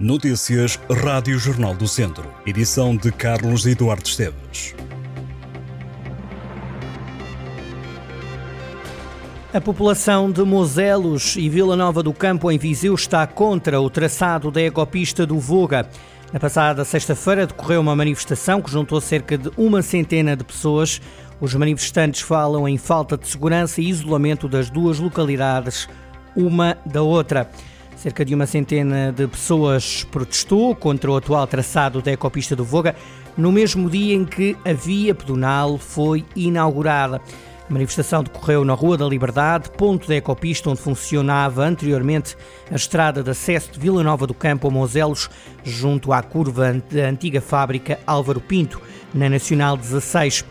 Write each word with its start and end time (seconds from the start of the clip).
Notícias 0.00 0.80
Rádio 0.90 1.38
Jornal 1.38 1.74
do 1.74 1.86
Centro. 1.86 2.32
Edição 2.46 2.96
de 2.96 3.12
Carlos 3.12 3.66
Eduardo 3.66 4.08
Esteves. 4.08 4.74
A 9.52 9.60
população 9.60 10.32
de 10.32 10.42
Mozelos 10.42 11.36
e 11.36 11.50
Vila 11.50 11.76
Nova 11.76 12.02
do 12.02 12.14
Campo, 12.14 12.50
em 12.50 12.56
Viseu, 12.56 12.94
está 12.94 13.26
contra 13.26 13.78
o 13.78 13.90
traçado 13.90 14.50
da 14.50 14.62
ecopista 14.62 15.26
do 15.26 15.38
Voga. 15.38 15.86
Na 16.32 16.40
passada 16.40 16.82
sexta-feira 16.82 17.46
decorreu 17.46 17.82
uma 17.82 17.94
manifestação 17.94 18.62
que 18.62 18.70
juntou 18.70 19.02
cerca 19.02 19.36
de 19.36 19.50
uma 19.54 19.82
centena 19.82 20.34
de 20.34 20.44
pessoas. 20.44 20.98
Os 21.42 21.54
manifestantes 21.54 22.22
falam 22.22 22.66
em 22.66 22.78
falta 22.78 23.18
de 23.18 23.28
segurança 23.28 23.82
e 23.82 23.90
isolamento 23.90 24.48
das 24.48 24.70
duas 24.70 24.98
localidades, 24.98 25.86
uma 26.34 26.78
da 26.86 27.02
outra. 27.02 27.50
Cerca 28.00 28.24
de 28.24 28.34
uma 28.34 28.46
centena 28.46 29.12
de 29.12 29.26
pessoas 29.26 30.04
protestou 30.04 30.74
contra 30.74 31.10
o 31.10 31.16
atual 31.16 31.46
traçado 31.46 32.00
da 32.00 32.10
ecopista 32.10 32.56
do 32.56 32.64
Voga 32.64 32.96
no 33.36 33.52
mesmo 33.52 33.90
dia 33.90 34.14
em 34.14 34.24
que 34.24 34.56
a 34.64 34.72
via 34.72 35.14
pedonal 35.14 35.76
foi 35.76 36.24
inaugurada. 36.34 37.20
A 37.68 37.70
manifestação 37.70 38.22
decorreu 38.24 38.64
na 38.64 38.72
Rua 38.72 38.96
da 38.96 39.04
Liberdade, 39.04 39.68
ponto 39.76 40.08
da 40.08 40.16
ecopista 40.16 40.70
onde 40.70 40.80
funcionava 40.80 41.62
anteriormente 41.62 42.38
a 42.70 42.74
estrada 42.74 43.22
de 43.22 43.28
acesso 43.28 43.72
de 43.72 43.78
Vila 43.78 44.02
Nova 44.02 44.26
do 44.26 44.32
Campo 44.32 44.68
a 44.68 44.70
Mozelos, 44.70 45.28
junto 45.62 46.10
à 46.10 46.22
curva 46.22 46.82
da 46.90 47.02
antiga 47.02 47.42
fábrica 47.42 47.98
Álvaro 48.06 48.40
Pinto, 48.40 48.80
na 49.12 49.28
Nacional 49.28 49.76
16. 49.76 50.42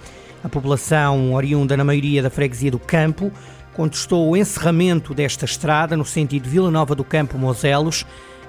A 0.44 0.50
população, 0.50 1.34
oriunda 1.34 1.76
na 1.76 1.84
maioria 1.84 2.22
da 2.22 2.30
freguesia 2.30 2.70
do 2.70 2.80
Campo, 2.80 3.32
contestou 3.74 4.30
o 4.30 4.38
encerramento 4.38 5.14
desta 5.14 5.46
estrada 5.46 5.96
no 5.96 6.06
sentido 6.06 6.50
Vila 6.50 6.72
Nova 6.72 6.96
do 6.96 7.04
Campo 7.04 7.38
Mozelos. 7.38 8.06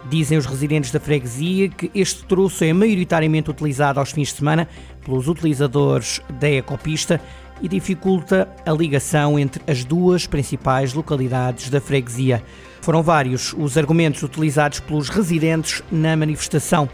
Dizem 0.09 0.38
os 0.38 0.46
residentes 0.46 0.91
da 0.91 0.98
freguesia 0.98 1.69
que 1.69 1.91
este 1.95 2.24
troço 2.24 2.65
é 2.65 2.73
maioritariamente 2.73 3.51
utilizado 3.51 4.01
aos 4.01 4.12
fins 4.12 4.29
de 4.29 4.34
semana 4.34 4.66
pelos 5.04 5.29
utilizadores 5.29 6.21
da 6.40 6.49
ecopista 6.49 7.21
e 7.60 7.68
dificulta 7.68 8.49
a 8.65 8.73
ligação 8.73 9.38
entre 9.38 9.62
as 9.71 9.85
duas 9.85 10.27
principais 10.27 10.95
localidades 10.95 11.68
da 11.68 11.80
freguesia. 11.80 12.43
Foram 12.80 13.02
vários 13.02 13.52
os 13.52 13.77
argumentos 13.77 14.23
utilizados 14.23 14.80
pelos 14.80 15.10
residentes 15.10 15.82
na 15.93 16.16
manifestação. 16.16 16.88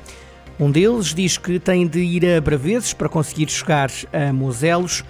Um 0.59 0.71
deles 0.71 1.15
diz 1.15 1.37
que 1.39 1.59
tem 1.59 1.87
de 1.87 2.01
ir 2.01 2.27
a 2.27 2.41
Braveses 2.41 2.93
para 2.93 3.09
conseguir 3.09 3.49
chegar 3.51 3.91
a 4.13 4.33
Mozelos. 4.33 5.05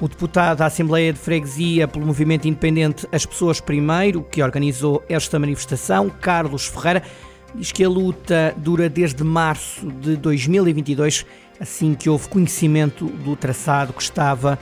O 0.00 0.06
deputado 0.06 0.58
da 0.58 0.66
Assembleia 0.66 1.12
de 1.12 1.18
Freguesia 1.18 1.88
pelo 1.88 2.06
Movimento 2.06 2.46
Independente 2.46 3.04
As 3.10 3.26
Pessoas 3.26 3.60
Primeiro, 3.60 4.22
que 4.22 4.40
organizou 4.40 5.02
esta 5.08 5.40
manifestação, 5.40 6.08
Carlos 6.08 6.66
Ferreira, 6.66 7.02
diz 7.52 7.72
que 7.72 7.82
a 7.82 7.88
luta 7.88 8.54
dura 8.58 8.88
desde 8.88 9.24
março 9.24 9.90
de 9.90 10.16
2022, 10.16 11.26
assim 11.58 11.94
que 11.94 12.08
houve 12.08 12.28
conhecimento 12.28 13.06
do 13.06 13.34
traçado 13.34 13.92
que 13.92 14.00
estava 14.00 14.56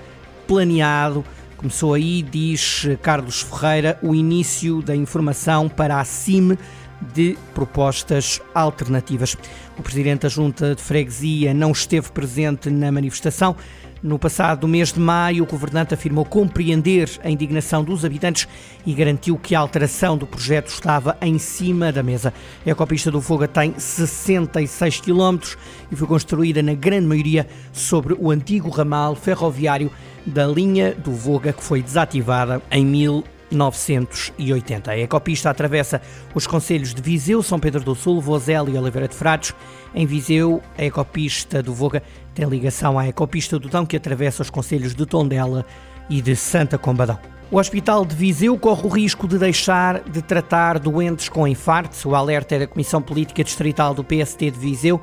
planeado. 0.46 1.22
Começou 1.58 1.92
aí, 1.92 2.22
diz 2.22 2.88
Carlos 3.02 3.42
Ferreira, 3.42 3.98
o 4.02 4.14
início 4.14 4.80
da 4.80 4.96
informação 4.96 5.68
para 5.68 6.00
a 6.00 6.04
CIM 6.06 6.56
de 7.12 7.36
propostas 7.54 8.40
alternativas. 8.54 9.36
O 9.78 9.82
presidente 9.82 10.22
da 10.22 10.30
Junta 10.30 10.74
de 10.74 10.82
Freguesia 10.82 11.52
não 11.52 11.72
esteve 11.72 12.10
presente 12.10 12.70
na 12.70 12.90
manifestação. 12.90 13.54
No 14.02 14.18
passado 14.18 14.68
mês 14.68 14.92
de 14.92 15.00
maio, 15.00 15.44
o 15.44 15.46
governante 15.46 15.94
afirmou 15.94 16.24
compreender 16.24 17.10
a 17.24 17.30
indignação 17.30 17.82
dos 17.82 18.04
habitantes 18.04 18.46
e 18.84 18.92
garantiu 18.92 19.38
que 19.38 19.54
a 19.54 19.58
alteração 19.58 20.18
do 20.18 20.26
projeto 20.26 20.68
estava 20.68 21.16
em 21.20 21.38
cima 21.38 21.90
da 21.90 22.02
mesa. 22.02 22.32
A 22.64 22.70
Ecopista 22.70 23.10
do 23.10 23.22
Foga 23.22 23.48
tem 23.48 23.74
66 23.78 25.00
km 25.00 25.38
e 25.90 25.96
foi 25.96 26.06
construída 26.06 26.62
na 26.62 26.74
grande 26.74 27.06
maioria 27.06 27.48
sobre 27.72 28.14
o 28.18 28.30
antigo 28.30 28.68
ramal 28.68 29.16
ferroviário 29.16 29.90
da 30.26 30.46
linha 30.46 30.94
do 30.94 31.12
Voga 31.12 31.52
que 31.52 31.64
foi 31.64 31.82
desativada 31.82 32.60
em 32.70 32.84
1980. 33.50 34.90
A 34.90 34.98
ecopista 34.98 35.50
atravessa 35.50 36.00
os 36.34 36.46
concelhos 36.46 36.94
de 36.94 37.02
Viseu, 37.02 37.42
São 37.42 37.58
Pedro 37.58 37.82
do 37.82 37.94
Sul, 37.94 38.20
Vozela 38.20 38.70
e 38.70 38.76
Oliveira 38.76 39.08
de 39.08 39.14
Frades. 39.14 39.54
Em 39.94 40.06
Viseu, 40.06 40.62
a 40.76 40.84
ecopista 40.84 41.62
do 41.62 41.74
Voga 41.74 42.02
tem 42.34 42.46
ligação 42.46 42.98
à 42.98 43.06
ecopista 43.06 43.58
do 43.58 43.68
Dão 43.68 43.86
que 43.86 43.96
atravessa 43.96 44.42
os 44.42 44.50
concelhos 44.50 44.94
de 44.94 45.06
Tondela 45.06 45.64
e 46.08 46.20
de 46.20 46.36
Santa 46.36 46.76
Combadão. 46.76 47.18
O 47.48 47.58
Hospital 47.58 48.04
de 48.04 48.14
Viseu 48.16 48.58
corre 48.58 48.82
o 48.84 48.88
risco 48.88 49.28
de 49.28 49.38
deixar 49.38 50.00
de 50.00 50.20
tratar 50.20 50.80
doentes 50.80 51.28
com 51.28 51.46
infartos. 51.46 52.04
O 52.04 52.14
alerta 52.14 52.56
é 52.56 52.58
da 52.58 52.66
Comissão 52.66 53.00
Política 53.00 53.44
Distrital 53.44 53.94
do 53.94 54.02
PST 54.02 54.50
de 54.50 54.58
Viseu. 54.58 55.00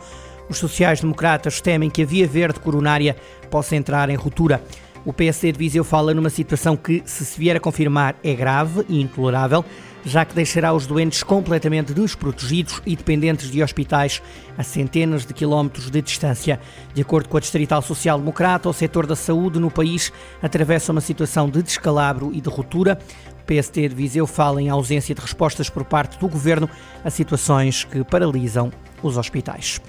Os 0.50 0.58
sociais-democratas 0.58 1.62
temem 1.62 1.90
que 1.90 2.04
a 2.04 2.06
via 2.06 2.28
verde 2.28 2.60
coronária 2.60 3.16
possa 3.50 3.78
entrar 3.78 4.10
em 4.10 4.16
ruptura. 4.16 4.62
O 5.06 5.12
PSD 5.12 5.52
de 5.52 5.60
Viseu 5.60 5.84
fala 5.84 6.14
numa 6.14 6.30
situação 6.30 6.78
que, 6.78 7.04
se 7.06 7.26
se 7.26 7.38
vier 7.38 7.58
a 7.58 7.60
confirmar, 7.60 8.16
é 8.24 8.34
grave 8.34 8.86
e 8.88 9.02
intolerável, 9.02 9.66
já 10.06 10.24
que 10.24 10.34
deixará 10.34 10.74
os 10.74 10.88
doentes 10.88 11.24
completamente 11.24 11.94
desprotegidos 11.94 12.82
e 12.86 12.96
dependentes 12.96 13.52
de 13.52 13.62
hospitais 13.62 14.22
a 14.58 14.64
centenas 14.64 15.26
de 15.26 15.34
quilómetros 15.34 15.90
de 15.90 16.02
distância. 16.02 16.58
De 16.94 17.02
acordo 17.02 17.28
com 17.28 17.36
a 17.36 17.42
Distrital 17.42 17.82
Social 17.82 18.18
Democrata, 18.18 18.70
o 18.70 18.74
setor 18.74 19.06
da 19.06 19.16
saúde 19.16 19.60
no 19.60 19.70
país 19.70 20.10
atravessa 20.42 20.94
uma 20.94 21.02
situação 21.02 21.50
de 21.50 21.62
descalabro 21.62 22.32
e 22.34 22.40
de 22.40 22.48
ruptura. 22.48 22.98
O 23.42 23.44
PST 23.46 23.90
de 23.90 23.96
Viseu 23.96 24.26
fala 24.26 24.62
em 24.62 24.70
ausência 24.70 25.14
de 25.14 25.20
respostas 25.20 25.70
por 25.70 25.84
parte 25.84 26.18
do 26.18 26.30
governo 26.30 26.70
a 27.04 27.10
situações 27.10 27.84
que 27.84 28.06
paralisam 28.06 28.72
os 29.02 29.18
hospitais. 29.18 29.82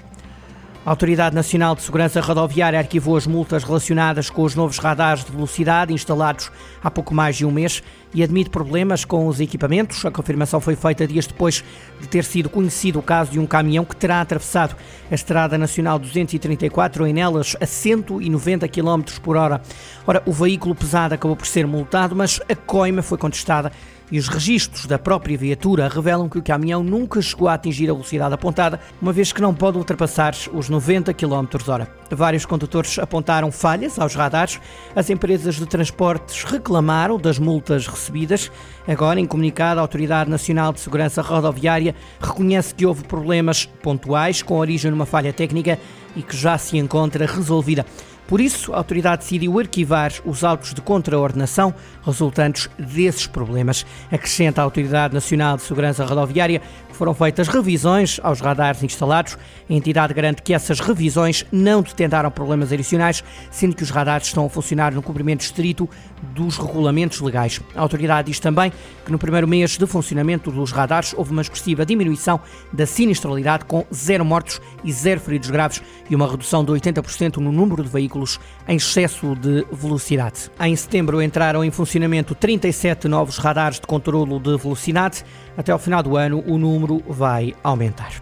A 0.85 0.91
Autoridade 0.91 1.33
Nacional 1.33 1.73
de 1.73 1.81
Segurança 1.81 2.21
Rodoviária 2.21 2.77
arquivou 2.77 3.17
as 3.17 3.25
multas 3.25 3.63
relacionadas 3.63 4.29
com 4.29 4.43
os 4.43 4.53
novos 4.53 4.77
radares 4.77 5.25
de 5.25 5.31
velocidade 5.31 5.91
instalados 5.91 6.51
há 6.83 6.91
pouco 6.91 7.11
mais 7.11 7.35
de 7.35 7.43
um 7.43 7.49
mês 7.49 7.81
e 8.13 8.21
admite 8.21 8.51
problemas 8.51 9.03
com 9.03 9.25
os 9.25 9.39
equipamentos. 9.39 10.05
A 10.05 10.11
confirmação 10.11 10.61
foi 10.61 10.75
feita 10.75 11.07
dias 11.07 11.25
depois 11.25 11.63
de 11.99 12.07
ter 12.07 12.23
sido 12.23 12.51
conhecido 12.51 12.99
o 12.99 13.01
caso 13.01 13.31
de 13.31 13.39
um 13.39 13.47
caminhão 13.47 13.83
que 13.83 13.95
terá 13.95 14.21
atravessado 14.21 14.75
a 15.09 15.15
Estrada 15.15 15.57
Nacional 15.57 15.97
234 15.97 17.07
em 17.07 17.13
nelas 17.13 17.57
a 17.59 17.65
190 17.65 18.67
km 18.67 19.01
por 19.23 19.37
hora. 19.37 19.61
Ora, 20.05 20.21
o 20.23 20.31
veículo 20.31 20.75
pesado 20.75 21.15
acabou 21.15 21.35
por 21.35 21.47
ser 21.47 21.65
multado, 21.65 22.15
mas 22.15 22.39
a 22.47 22.55
coima 22.55 23.01
foi 23.01 23.17
contestada 23.17 23.71
e 24.11 24.19
os 24.19 24.27
registros 24.27 24.85
da 24.85 24.99
própria 24.99 25.37
viatura 25.37 25.87
revelam 25.87 26.29
que 26.29 26.37
o 26.37 26.43
caminhão 26.43 26.83
nunca 26.83 27.21
chegou 27.21 27.47
a 27.47 27.53
atingir 27.53 27.89
a 27.89 27.93
velocidade 27.93 28.33
apontada, 28.33 28.79
uma 29.01 29.11
vez 29.11 29.31
que 29.31 29.41
não 29.41 29.53
pode 29.53 29.77
ultrapassar 29.77 30.35
os 30.53 30.69
90 30.69 31.13
km 31.13 31.47
hora. 31.67 31.87
Vários 32.11 32.45
condutores 32.45 32.99
apontaram 32.99 33.51
falhas 33.51 33.97
aos 33.97 34.13
radares, 34.13 34.59
as 34.95 35.09
empresas 35.09 35.55
de 35.55 35.65
transportes 35.65 36.43
reclamaram 36.43 37.17
das 37.17 37.39
multas 37.39 37.87
recebidas. 37.87 38.51
Agora, 38.87 39.19
em 39.19 39.25
comunicado, 39.25 39.79
a 39.79 39.83
Autoridade 39.83 40.29
Nacional 40.29 40.71
de 40.71 40.79
Segurança 40.79 41.21
Rodoviária 41.21 41.95
reconhece 42.19 42.75
que 42.75 42.85
houve 42.85 43.03
problemas 43.03 43.65
pontuais 43.65 44.41
com 44.43 44.57
origem 44.57 44.91
numa 44.91 45.05
falha 45.05 45.33
técnica 45.33 45.79
e 46.15 46.21
que 46.21 46.37
já 46.37 46.57
se 46.57 46.77
encontra 46.77 47.25
resolvida. 47.25 47.85
Por 48.27 48.41
isso, 48.41 48.73
a 48.73 48.77
autoridade 48.77 49.23
decidiu 49.23 49.59
arquivar 49.59 50.11
os 50.25 50.43
autos 50.43 50.73
de 50.73 50.81
contraordenação 50.81 51.73
resultantes 52.03 52.69
desses 52.77 53.27
problemas. 53.27 53.85
Acrescenta 54.11 54.61
a 54.61 54.63
Autoridade 54.63 55.13
Nacional 55.13 55.57
de 55.57 55.63
Segurança 55.63 56.05
Rodoviária 56.05 56.61
foram 56.95 57.13
feitas 57.13 57.47
revisões 57.47 58.19
aos 58.23 58.39
radares 58.39 58.81
instalados. 58.83 59.37
A 59.69 59.73
entidade 59.73 60.13
garante 60.13 60.41
que 60.41 60.53
essas 60.53 60.79
revisões 60.79 61.45
não 61.51 61.81
detectaram 61.81 62.31
problemas 62.31 62.71
adicionais, 62.71 63.23
sendo 63.51 63.75
que 63.75 63.83
os 63.83 63.89
radares 63.89 64.27
estão 64.27 64.45
a 64.45 64.49
funcionar 64.49 64.93
no 64.93 65.01
cumprimento 65.01 65.41
estrito 65.41 65.89
dos 66.33 66.57
regulamentos 66.57 67.21
legais. 67.21 67.59
A 67.75 67.81
autoridade 67.81 68.27
diz 68.27 68.39
também 68.39 68.71
que 69.05 69.11
no 69.11 69.19
primeiro 69.19 69.47
mês 69.47 69.77
de 69.77 69.85
funcionamento 69.85 70.51
dos 70.51 70.71
radares 70.71 71.13
houve 71.15 71.31
uma 71.31 71.41
expressiva 71.41 71.85
diminuição 71.85 72.39
da 72.71 72.85
sinistralidade, 72.85 73.65
com 73.65 73.85
zero 73.93 74.25
mortos 74.25 74.61
e 74.83 74.91
zero 74.91 75.19
feridos 75.19 75.49
graves 75.49 75.81
e 76.09 76.15
uma 76.15 76.29
redução 76.29 76.63
de 76.63 76.71
80% 76.71 77.37
no 77.37 77.51
número 77.51 77.83
de 77.83 77.89
veículos 77.89 78.39
em 78.67 78.77
excesso 78.77 79.35
de 79.35 79.65
velocidade. 79.71 80.49
Em 80.59 80.75
setembro 80.75 81.21
entraram 81.21 81.63
em 81.63 81.71
funcionamento 81.71 82.35
37 82.35 83.07
novos 83.07 83.37
radares 83.37 83.79
de 83.79 83.87
controlo 83.87 84.39
de 84.39 84.57
velocidade. 84.57 85.23
Até 85.57 85.71
ao 85.71 85.79
final 85.79 86.03
do 86.03 86.17
ano, 86.17 86.43
o 86.45 86.57
número 86.57 86.84
vai 87.07 87.53
aumentar. 87.63 88.13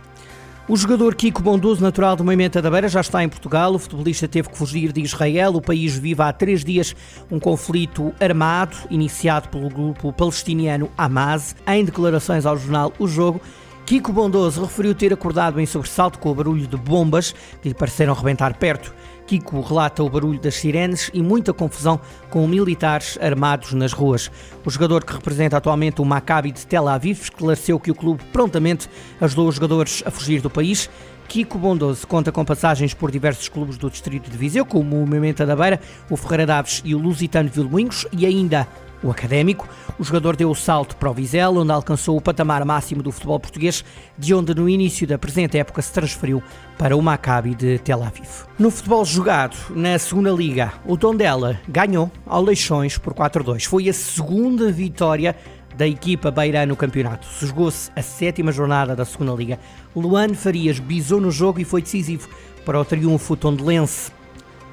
O 0.65 0.77
jogador 0.77 1.13
Kiko 1.13 1.41
Bondoso, 1.41 1.83
natural 1.83 2.15
de 2.15 2.23
Moimenta 2.23 2.61
da 2.61 2.71
Beira, 2.71 2.87
já 2.87 3.01
está 3.01 3.21
em 3.21 3.27
Portugal. 3.27 3.73
O 3.73 3.79
futebolista 3.79 4.29
teve 4.29 4.47
que 4.47 4.57
fugir 4.57 4.93
de 4.93 5.01
Israel. 5.01 5.55
O 5.55 5.61
país 5.61 5.97
vive 5.97 6.21
há 6.21 6.31
três 6.31 6.63
dias 6.63 6.95
um 7.29 7.37
conflito 7.37 8.13
armado, 8.17 8.77
iniciado 8.89 9.49
pelo 9.49 9.69
grupo 9.69 10.13
palestiniano 10.13 10.89
Hamas. 10.97 11.53
Em 11.67 11.83
declarações 11.83 12.45
ao 12.45 12.57
jornal 12.57 12.93
O 12.97 13.09
Jogo, 13.09 13.41
Kiko 13.85 14.13
Bondoso 14.13 14.61
referiu 14.61 14.95
ter 14.95 15.11
acordado 15.11 15.59
em 15.59 15.65
sobressalto 15.65 16.17
com 16.17 16.31
o 16.31 16.35
barulho 16.35 16.65
de 16.65 16.77
bombas 16.77 17.35
que 17.61 17.67
lhe 17.67 17.75
pareceram 17.75 18.13
rebentar 18.13 18.53
perto. 18.57 18.93
Kiko 19.25 19.61
relata 19.61 20.03
o 20.03 20.09
barulho 20.09 20.39
das 20.39 20.55
sirenes 20.55 21.09
e 21.13 21.21
muita 21.21 21.53
confusão 21.53 21.99
com 22.29 22.47
militares 22.47 23.17
armados 23.21 23.73
nas 23.73 23.93
ruas. 23.93 24.29
O 24.65 24.69
jogador 24.69 25.03
que 25.03 25.13
representa 25.13 25.57
atualmente 25.57 26.01
o 26.01 26.05
Maccabi 26.05 26.51
de 26.51 26.65
Tel 26.65 26.87
Aviv 26.87 27.21
esclareceu 27.21 27.79
que 27.79 27.91
o 27.91 27.95
clube 27.95 28.23
prontamente 28.31 28.89
ajudou 29.21 29.47
os 29.47 29.55
jogadores 29.55 30.03
a 30.05 30.11
fugir 30.11 30.41
do 30.41 30.49
país 30.49 30.89
Kiko 31.27 31.57
Bondoso 31.57 32.05
conta 32.05 32.31
com 32.31 32.45
passagens 32.45 32.93
por 32.93 33.09
diversos 33.09 33.49
clubes 33.49 33.77
do 33.77 33.89
distrito 33.89 34.29
de 34.29 34.37
Viseu, 34.37 34.65
como 34.65 35.01
o 35.01 35.07
Mementa 35.07 35.45
da 35.45 35.55
Beira, 35.55 35.79
o 36.09 36.15
Ferreira 36.15 36.45
Daves 36.45 36.81
e 36.85 36.93
o 36.93 36.99
Lusitano 36.99 37.49
Vilmoinhos, 37.49 38.05
e 38.11 38.25
ainda 38.25 38.67
o 39.03 39.11
Académico. 39.11 39.67
O 39.99 40.03
jogador 40.03 40.35
deu 40.35 40.49
o 40.49 40.55
salto 40.55 40.95
para 40.95 41.11
o 41.11 41.13
Vizela, 41.13 41.59
onde 41.59 41.71
alcançou 41.71 42.17
o 42.17 42.21
patamar 42.21 42.63
máximo 42.65 43.03
do 43.03 43.11
futebol 43.11 43.39
português, 43.39 43.83
de 44.17 44.33
onde 44.33 44.55
no 44.55 44.69
início 44.69 45.05
da 45.05 45.17
presente 45.17 45.57
época 45.57 45.81
se 45.81 45.91
transferiu 45.91 46.41
para 46.77 46.95
o 46.95 47.01
Maccabi 47.01 47.53
de 47.53 47.77
Tel 47.79 48.03
Aviv. 48.03 48.45
No 48.57 48.71
futebol 48.71 49.03
jogado 49.05 49.57
na 49.71 49.99
segunda 49.99 50.31
liga, 50.31 50.73
o 50.85 50.97
Tondela 50.97 51.59
ganhou 51.67 52.11
ao 52.25 52.41
Leixões 52.41 52.97
por 52.97 53.13
4-2. 53.13 53.65
Foi 53.65 53.89
a 53.89 53.93
segunda 53.93 54.71
vitória 54.71 55.35
da 55.75 55.87
equipa 55.87 56.31
beirã 56.31 56.65
no 56.65 56.75
campeonato. 56.75 57.27
Jogou-se 57.39 57.91
a 57.95 58.01
sétima 58.01 58.51
jornada 58.51 58.95
da 58.95 59.05
segunda 59.05 59.33
liga. 59.33 59.59
Luan 59.95 60.33
Farias 60.33 60.79
bisou 60.79 61.19
no 61.19 61.31
jogo 61.31 61.59
e 61.59 61.65
foi 61.65 61.81
decisivo 61.81 62.29
para 62.65 62.79
o 62.79 62.85
triunfo 62.85 63.35
tondelense. 63.35 64.11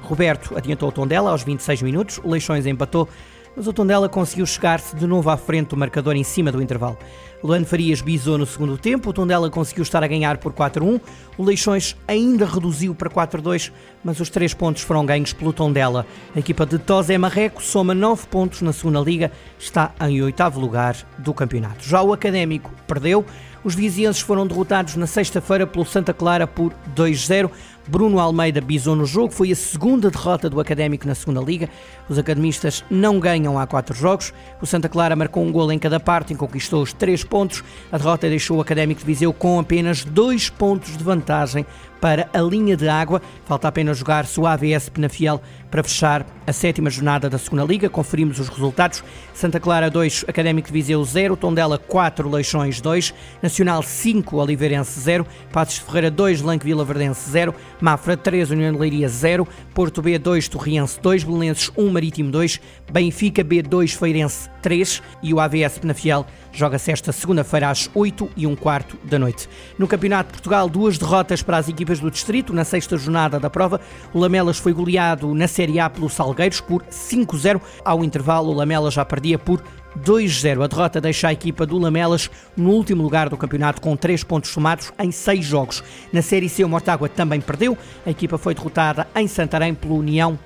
Roberto 0.01 0.57
adiantou 0.57 0.89
o 0.89 0.91
Tondela 0.91 1.31
aos 1.31 1.43
26 1.43 1.81
minutos, 1.83 2.19
o 2.23 2.29
Leixões 2.29 2.65
empatou 2.65 3.07
mas 3.55 3.67
o 3.67 3.73
Tondela 3.73 4.09
conseguiu 4.09 4.45
chegar-se 4.45 4.95
de 4.95 5.05
novo 5.05 5.29
à 5.29 5.37
frente 5.37 5.69
do 5.69 5.77
marcador 5.77 6.15
em 6.15 6.23
cima 6.23 6.51
do 6.51 6.61
intervalo. 6.61 6.97
Luan 7.43 7.65
Farias 7.65 8.01
bisou 8.01 8.37
no 8.37 8.45
segundo 8.45 8.77
tempo, 8.77 9.09
o 9.09 9.13
Tondela 9.13 9.49
conseguiu 9.49 9.81
estar 9.81 10.03
a 10.03 10.07
ganhar 10.07 10.37
por 10.37 10.53
4-1, 10.53 11.01
o 11.37 11.43
Leixões 11.43 11.95
ainda 12.07 12.45
reduziu 12.45 12.93
para 12.93 13.09
4-2, 13.09 13.71
mas 14.03 14.19
os 14.19 14.29
três 14.29 14.53
pontos 14.53 14.83
foram 14.83 15.05
ganhos 15.05 15.33
pelo 15.33 15.51
Tondela. 15.51 16.05
A 16.35 16.39
equipa 16.39 16.65
de 16.65 16.77
Tosé 16.77 17.17
Marreco 17.17 17.63
soma 17.63 17.95
9 17.95 18.27
pontos 18.27 18.61
na 18.61 18.71
segunda 18.71 18.99
liga, 18.99 19.31
está 19.57 19.91
em 20.01 20.21
oitavo 20.21 20.59
lugar 20.59 20.95
do 21.17 21.33
campeonato. 21.33 21.83
Já 21.83 22.03
o 22.03 22.13
Académico 22.13 22.71
perdeu, 22.85 23.25
os 23.63 23.75
vizienses 23.75 24.21
foram 24.21 24.47
derrotados 24.47 24.95
na 24.95 25.05
sexta-feira 25.05 25.67
pelo 25.67 25.85
Santa 25.85 26.13
Clara 26.13 26.47
por 26.47 26.73
2-0. 26.95 27.49
Bruno 27.87 28.19
Almeida 28.19 28.59
bisou 28.59 28.95
no 28.95 29.05
jogo, 29.05 29.33
foi 29.33 29.51
a 29.51 29.55
segunda 29.55 30.09
derrota 30.09 30.49
do 30.49 30.59
Académico 30.59 31.07
na 31.07 31.13
segunda 31.13 31.41
liga. 31.41 31.69
Os 32.09 32.17
academistas 32.17 32.83
não 32.89 33.19
ganham 33.19 33.59
há 33.59 33.67
quatro 33.67 33.95
jogos. 33.95 34.33
O 34.61 34.65
Santa 34.65 34.89
Clara 34.89 35.15
marcou 35.15 35.43
um 35.43 35.51
gol 35.51 35.71
em 35.71 35.77
cada 35.77 35.99
parte 35.99 36.33
e 36.33 36.35
conquistou 36.35 36.81
os 36.81 36.91
três 36.91 37.23
pontos. 37.31 37.63
A 37.89 37.97
derrota 37.97 38.27
deixou 38.27 38.57
o 38.57 38.61
Académico 38.61 38.99
de 38.99 39.07
Viseu 39.07 39.31
com 39.31 39.57
apenas 39.57 40.03
dois 40.03 40.49
pontos 40.49 40.97
de 40.97 41.03
vantagem 41.03 41.65
para 42.01 42.27
a 42.33 42.41
linha 42.41 42.75
de 42.75 42.89
água. 42.89 43.21
Falta 43.45 43.67
apenas 43.67 43.99
jogar-se 43.99 44.37
o 44.39 44.47
AVS 44.47 44.89
Penafiel 44.89 45.41
para 45.69 45.83
fechar 45.83 46.25
a 46.45 46.51
sétima 46.51 46.89
jornada 46.89 47.29
da 47.29 47.37
segunda 47.37 47.63
Liga. 47.63 47.89
Conferimos 47.89 48.39
os 48.39 48.49
resultados. 48.49 49.03
Santa 49.33 49.59
Clara 49.59 49.89
2, 49.89 50.25
Académico 50.27 50.67
de 50.67 50.73
Viseu 50.73 51.03
0, 51.03 51.37
Tondela 51.37 51.77
4, 51.77 52.29
Leixões 52.29 52.81
2, 52.81 53.13
Nacional 53.41 53.81
5, 53.81 54.35
Oliveirense 54.35 54.99
0, 54.99 55.25
Passos 55.53 55.75
de 55.75 55.81
Ferreira 55.81 56.11
2, 56.11 56.41
Lanque 56.41 56.65
Vila 56.65 56.83
Verdense 56.83 57.29
0, 57.29 57.55
Mafra 57.79 58.17
3, 58.17 58.51
União 58.51 58.73
de 58.73 58.79
Leiria 58.79 59.07
0, 59.07 59.47
Porto 59.73 60.01
B 60.01 60.17
2, 60.19 60.47
Torriense 60.49 60.99
2, 61.01 61.23
Belenenses 61.23 61.71
1, 61.77 61.89
Marítimo 61.89 62.31
2, 62.31 62.59
Benfica 62.91 63.43
B 63.43 63.61
2, 63.61 63.93
Feirense 63.93 64.49
3 64.61 65.01
e 65.23 65.33
o 65.33 65.39
AVS 65.39 65.79
Penafiel 65.79 66.25
joga-se 66.51 66.91
esta 66.91 67.11
segunda-feira 67.11 67.69
às 67.69 67.89
8 67.93 68.29
e 68.35 68.45
um 68.45 68.55
quarto 68.55 68.97
da 69.03 69.17
noite. 69.17 69.47
No 69.77 69.87
Campeonato 69.87 70.27
de 70.27 70.33
Portugal, 70.33 70.69
duas 70.69 70.97
derrotas 70.97 71.41
para 71.41 71.57
as 71.57 71.69
equipas 71.69 71.90
do 71.99 72.11
Distrito. 72.11 72.53
Na 72.53 72.63
sexta 72.63 72.97
jornada 72.97 73.39
da 73.39 73.49
prova, 73.49 73.81
o 74.13 74.19
Lamelas 74.19 74.57
foi 74.57 74.73
goleado 74.73 75.33
na 75.33 75.47
Série 75.47 75.79
A 75.79 75.89
pelo 75.89 76.09
Salgueiros 76.09 76.61
por 76.61 76.83
5-0. 76.83 77.61
Ao 77.83 78.03
intervalo, 78.03 78.51
o 78.51 78.53
Lamelas 78.53 78.93
já 78.93 79.03
perdia 79.03 79.37
por 79.37 79.61
2-0. 79.99 80.63
A 80.63 80.67
derrota 80.67 81.01
deixa 81.01 81.27
a 81.27 81.33
equipa 81.33 81.65
do 81.65 81.77
Lamelas 81.77 82.29
no 82.55 82.69
último 82.69 83.03
lugar 83.03 83.29
do 83.29 83.37
campeonato 83.37 83.81
com 83.81 83.95
3 83.95 84.23
pontos 84.23 84.51
somados 84.51 84.91
em 84.99 85.11
6 85.11 85.45
jogos. 85.45 85.83
Na 86.11 86.21
Série 86.21 86.49
C, 86.49 86.63
o 86.63 86.69
Mortágua 86.69 87.09
também 87.09 87.41
perdeu. 87.41 87.77
A 88.05 88.09
equipa 88.09 88.37
foi 88.37 88.53
derrotada 88.53 89.07
em 89.15 89.27
Santarém 89.27 89.73
pelo 89.73 89.97
União 89.97 90.37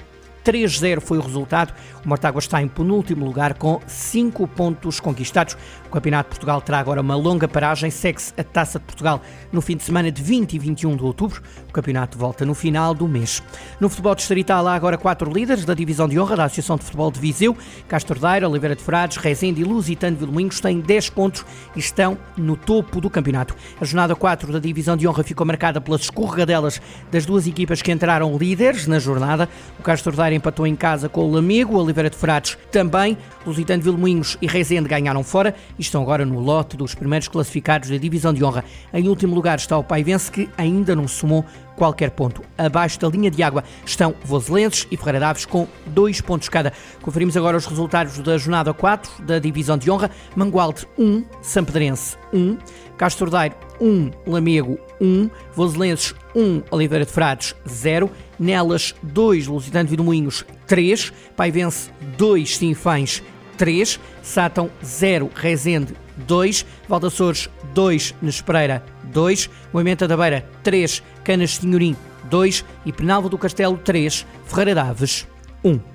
3-0 0.45 1.01
foi 1.01 1.17
o 1.17 1.21
resultado. 1.21 1.73
O 2.05 2.07
Mortágua 2.07 2.39
está 2.39 2.61
em 2.61 2.67
penúltimo 2.67 3.25
lugar 3.25 3.55
com 3.55 3.81
5 3.87 4.47
pontos 4.49 4.99
conquistados. 4.99 5.57
O 5.87 5.89
Campeonato 5.89 6.29
de 6.29 6.35
Portugal 6.35 6.61
terá 6.61 6.77
agora 6.77 7.01
uma 7.01 7.15
longa 7.15 7.47
paragem. 7.47 7.89
Segue-se 7.89 8.31
a 8.37 8.43
Taça 8.43 8.77
de 8.77 8.85
Portugal 8.85 9.21
no 9.51 9.59
fim 9.59 9.75
de 9.75 9.83
semana 9.83 10.11
de 10.11 10.21
20 10.21 10.53
e 10.53 10.59
21 10.59 10.95
de 10.97 11.03
outubro. 11.03 11.41
O 11.67 11.73
campeonato 11.73 12.17
volta 12.17 12.45
no 12.45 12.53
final 12.53 12.93
do 12.93 13.07
mês. 13.07 13.41
No 13.79 13.89
futebol 13.89 14.13
distrital 14.13 14.67
há 14.67 14.75
agora 14.75 14.97
quatro 14.97 15.31
líderes 15.31 15.65
da 15.65 15.73
divisão 15.73 16.07
de 16.07 16.19
honra 16.19 16.35
da 16.35 16.45
Associação 16.45 16.77
de 16.77 16.83
Futebol 16.83 17.09
de 17.09 17.19
Viseu. 17.19 17.57
Castro 17.87 18.19
Daire, 18.19 18.45
Oliveira 18.45 18.75
de 18.75 18.83
Frades, 18.83 19.17
Rezende 19.17 19.61
e 19.61 19.63
Lusitano 19.63 20.15
de 20.15 20.23
Vilmoinhos 20.23 20.59
têm 20.59 20.79
10 20.79 21.09
pontos 21.09 21.43
e 21.75 21.79
estão 21.79 22.17
no 22.37 22.55
topo 22.55 23.01
do 23.01 23.09
campeonato. 23.09 23.55
A 23.81 23.85
jornada 23.85 24.15
4 24.15 24.53
da 24.53 24.59
divisão 24.59 24.95
de 24.95 25.07
honra 25.07 25.23
ficou 25.23 25.45
marcada 25.45 25.81
pelas 25.81 26.01
escorregadelas 26.01 26.79
das 27.11 27.25
duas 27.25 27.47
equipas 27.47 27.81
que 27.81 27.91
entraram 27.91 28.37
líderes 28.37 28.85
na 28.85 28.99
jornada. 28.99 29.49
O 29.79 29.83
Castro 29.83 30.15
Daire 30.15 30.34
empatou 30.35 30.67
em 30.67 30.75
casa 30.75 31.09
com 31.09 31.21
o 31.21 31.31
Lamego, 31.31 31.77
Oliveira 31.77 32.09
de 32.09 32.15
Frades 32.15 32.57
também, 32.71 33.17
Lusitano 33.45 33.81
de 33.81 33.89
Vilmoinhos 33.89 34.37
e 34.41 34.47
Rezende 34.47 34.87
ganharam 34.87 35.23
fora 35.23 35.55
e 35.77 35.81
estão 35.81 36.01
agora 36.01 36.25
no 36.25 36.39
lote 36.39 36.77
dos 36.77 36.93
primeiros 36.93 37.27
classificados 37.27 37.89
da 37.89 37.97
divisão 37.97 38.33
de 38.33 38.43
honra. 38.43 38.63
Em 38.93 39.07
último 39.07 39.33
lugar 39.33 39.57
está 39.57 39.77
o 39.77 39.83
Paivense 39.83 40.31
que 40.31 40.49
ainda 40.57 40.95
não 40.95 41.07
somou 41.07 41.45
qualquer 41.75 42.11
ponto. 42.11 42.41
Abaixo 42.57 42.99
da 42.99 43.09
linha 43.09 43.29
de 43.29 43.43
água 43.43 43.63
estão 43.85 44.15
Voselenses 44.23 44.87
e 44.89 44.97
Ferreira 44.97 45.19
Daves 45.19 45.45
com 45.45 45.67
dois 45.87 46.21
pontos 46.21 46.49
cada. 46.49 46.73
Conferimos 47.01 47.35
agora 47.35 47.57
os 47.57 47.65
resultados 47.65 48.17
da 48.19 48.37
jornada 48.37 48.73
4 48.73 49.23
da 49.23 49.39
divisão 49.39 49.77
de 49.77 49.91
honra. 49.91 50.09
Mangualde 50.35 50.87
1, 50.97 51.23
Sampedrense 51.41 52.17
1, 52.33 52.57
Castro 52.97 53.29
Daire 53.29 53.55
1, 53.79 54.11
Lamego 54.27 54.79
1, 54.99 55.29
Voselenses 55.53 56.13
1, 56.35 56.63
Oliveira 56.71 57.05
de 57.05 57.11
Frades 57.11 57.55
0, 57.67 58.09
Nelas 58.39 58.95
2, 59.03 59.47
Lusitano 59.47 59.89
de 59.89 59.97
Moinhos 59.97 60.45
3, 60.67 61.11
Paivense 61.35 61.89
2, 62.17 62.57
Sinfães 62.57 63.23
3, 63.57 63.99
Sátão 64.21 64.69
0, 64.83 65.29
Rezende 65.35 65.95
2, 66.17 66.65
Valdaçores 66.87 67.49
2, 67.73 68.15
Nespereira 68.21 68.83
2, 69.05 69.49
Moimenta 69.73 70.07
da 70.07 70.17
Beira 70.17 70.47
3, 70.63 71.03
Canas 71.23 71.55
Senhorim 71.55 71.95
2 72.29 72.65
e 72.85 72.91
Penalva 72.91 73.29
do 73.29 73.37
Castelo 73.37 73.77
3, 73.77 74.25
Ferreira 74.45 74.75
Daves 74.75 75.27
1. 75.63 75.94